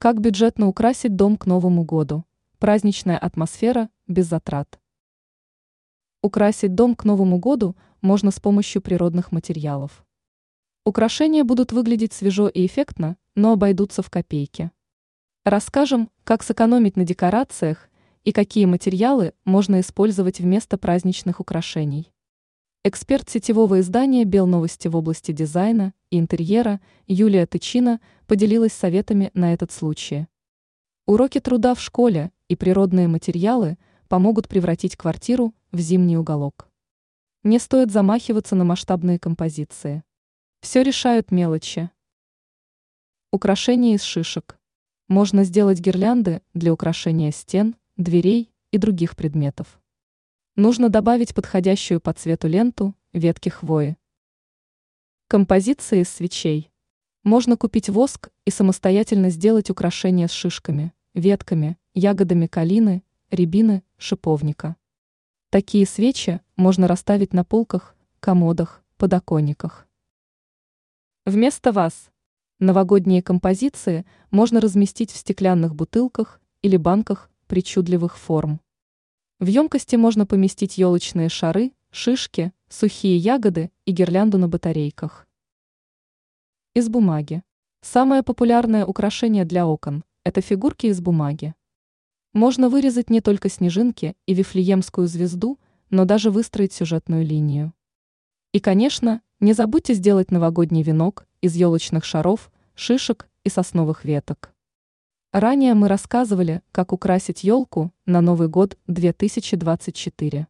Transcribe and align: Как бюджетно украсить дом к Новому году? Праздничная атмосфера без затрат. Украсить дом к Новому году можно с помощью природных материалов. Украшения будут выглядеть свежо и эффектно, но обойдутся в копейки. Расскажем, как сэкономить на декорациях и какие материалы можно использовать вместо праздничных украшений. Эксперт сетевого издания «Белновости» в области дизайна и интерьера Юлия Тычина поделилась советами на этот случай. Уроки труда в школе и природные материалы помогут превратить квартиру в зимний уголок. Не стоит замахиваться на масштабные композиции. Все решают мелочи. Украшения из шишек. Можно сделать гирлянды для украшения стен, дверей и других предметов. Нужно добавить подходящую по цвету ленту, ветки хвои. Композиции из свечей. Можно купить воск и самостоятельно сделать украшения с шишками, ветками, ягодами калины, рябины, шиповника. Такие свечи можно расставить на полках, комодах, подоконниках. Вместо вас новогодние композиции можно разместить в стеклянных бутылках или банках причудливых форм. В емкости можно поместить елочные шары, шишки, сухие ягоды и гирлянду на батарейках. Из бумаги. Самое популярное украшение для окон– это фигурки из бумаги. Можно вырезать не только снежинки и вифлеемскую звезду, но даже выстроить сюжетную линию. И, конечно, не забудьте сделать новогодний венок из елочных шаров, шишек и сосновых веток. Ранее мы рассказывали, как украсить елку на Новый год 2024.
Как 0.00 0.20
бюджетно 0.20 0.68
украсить 0.68 1.16
дом 1.16 1.36
к 1.36 1.46
Новому 1.46 1.82
году? 1.82 2.24
Праздничная 2.60 3.18
атмосфера 3.18 3.90
без 4.06 4.28
затрат. 4.28 4.78
Украсить 6.22 6.76
дом 6.76 6.94
к 6.94 7.02
Новому 7.02 7.38
году 7.38 7.74
можно 8.00 8.30
с 8.30 8.38
помощью 8.38 8.80
природных 8.80 9.32
материалов. 9.32 10.06
Украшения 10.84 11.42
будут 11.42 11.72
выглядеть 11.72 12.12
свежо 12.12 12.46
и 12.46 12.64
эффектно, 12.64 13.16
но 13.34 13.54
обойдутся 13.54 14.02
в 14.02 14.08
копейки. 14.08 14.70
Расскажем, 15.44 16.10
как 16.22 16.44
сэкономить 16.44 16.96
на 16.96 17.02
декорациях 17.02 17.88
и 18.22 18.30
какие 18.30 18.66
материалы 18.66 19.34
можно 19.44 19.80
использовать 19.80 20.38
вместо 20.38 20.78
праздничных 20.78 21.40
украшений. 21.40 22.12
Эксперт 22.84 23.28
сетевого 23.28 23.80
издания 23.80 24.24
«Белновости» 24.24 24.86
в 24.86 24.94
области 24.94 25.32
дизайна 25.32 25.94
и 26.10 26.18
интерьера 26.18 26.80
Юлия 27.08 27.44
Тычина 27.44 28.00
поделилась 28.28 28.72
советами 28.72 29.32
на 29.34 29.52
этот 29.52 29.72
случай. 29.72 30.28
Уроки 31.04 31.40
труда 31.40 31.74
в 31.74 31.80
школе 31.80 32.30
и 32.46 32.54
природные 32.54 33.08
материалы 33.08 33.78
помогут 34.06 34.46
превратить 34.46 34.96
квартиру 34.96 35.54
в 35.72 35.80
зимний 35.80 36.16
уголок. 36.16 36.68
Не 37.42 37.58
стоит 37.58 37.90
замахиваться 37.90 38.54
на 38.54 38.64
масштабные 38.64 39.18
композиции. 39.18 40.04
Все 40.60 40.84
решают 40.84 41.32
мелочи. 41.32 41.90
Украшения 43.32 43.96
из 43.96 44.02
шишек. 44.02 44.56
Можно 45.08 45.42
сделать 45.42 45.80
гирлянды 45.80 46.42
для 46.54 46.72
украшения 46.72 47.32
стен, 47.32 47.74
дверей 47.96 48.52
и 48.70 48.78
других 48.78 49.16
предметов. 49.16 49.80
Нужно 50.58 50.88
добавить 50.88 51.36
подходящую 51.36 52.00
по 52.00 52.12
цвету 52.12 52.48
ленту, 52.48 52.96
ветки 53.12 53.48
хвои. 53.48 53.96
Композиции 55.28 56.00
из 56.00 56.08
свечей. 56.08 56.72
Можно 57.22 57.56
купить 57.56 57.88
воск 57.88 58.30
и 58.44 58.50
самостоятельно 58.50 59.30
сделать 59.30 59.70
украшения 59.70 60.26
с 60.26 60.32
шишками, 60.32 60.92
ветками, 61.14 61.78
ягодами 61.94 62.48
калины, 62.48 63.04
рябины, 63.30 63.84
шиповника. 63.98 64.74
Такие 65.50 65.86
свечи 65.86 66.40
можно 66.56 66.88
расставить 66.88 67.32
на 67.32 67.44
полках, 67.44 67.94
комодах, 68.18 68.82
подоконниках. 68.96 69.86
Вместо 71.24 71.70
вас 71.70 72.10
новогодние 72.58 73.22
композиции 73.22 74.04
можно 74.32 74.60
разместить 74.60 75.12
в 75.12 75.16
стеклянных 75.18 75.76
бутылках 75.76 76.40
или 76.62 76.76
банках 76.76 77.30
причудливых 77.46 78.18
форм. 78.18 78.60
В 79.40 79.46
емкости 79.46 79.94
можно 79.94 80.26
поместить 80.26 80.78
елочные 80.78 81.28
шары, 81.28 81.72
шишки, 81.92 82.52
сухие 82.68 83.16
ягоды 83.16 83.70
и 83.84 83.92
гирлянду 83.92 84.36
на 84.36 84.48
батарейках. 84.48 85.28
Из 86.74 86.88
бумаги. 86.88 87.44
Самое 87.80 88.24
популярное 88.24 88.84
украшение 88.84 89.44
для 89.44 89.64
окон– 89.64 90.02
это 90.24 90.40
фигурки 90.40 90.86
из 90.86 91.00
бумаги. 91.00 91.54
Можно 92.32 92.68
вырезать 92.68 93.10
не 93.10 93.20
только 93.20 93.48
снежинки 93.48 94.16
и 94.26 94.34
вифлеемскую 94.34 95.06
звезду, 95.06 95.60
но 95.88 96.04
даже 96.04 96.32
выстроить 96.32 96.72
сюжетную 96.72 97.24
линию. 97.24 97.72
И, 98.52 98.58
конечно, 98.58 99.22
не 99.38 99.52
забудьте 99.52 99.94
сделать 99.94 100.32
новогодний 100.32 100.82
венок 100.82 101.28
из 101.42 101.54
елочных 101.54 102.04
шаров, 102.04 102.50
шишек 102.74 103.28
и 103.44 103.50
сосновых 103.50 104.04
веток. 104.04 104.52
Ранее 105.32 105.74
мы 105.74 105.88
рассказывали, 105.88 106.62
как 106.72 106.92
украсить 106.92 107.44
елку 107.44 107.92
на 108.06 108.22
Новый 108.22 108.48
год 108.48 108.78
2024. 108.86 110.48